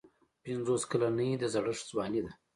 پنځوس 0.43 0.81
کلني 0.91 1.29
د 1.37 1.43
زړښت 1.53 1.83
ځواني 1.91 2.19
ده. 2.25 2.31